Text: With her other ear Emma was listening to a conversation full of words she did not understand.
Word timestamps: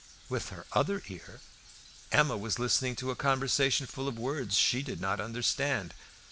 With 0.29 0.49
her 0.49 0.65
other 0.73 1.03
ear 1.09 1.41
Emma 2.11 2.35
was 2.35 2.57
listening 2.57 2.95
to 2.95 3.11
a 3.11 3.15
conversation 3.15 3.85
full 3.85 4.07
of 4.07 4.17
words 4.17 4.57
she 4.57 4.81
did 4.81 4.99
not 4.99 5.21
understand. 5.21 5.93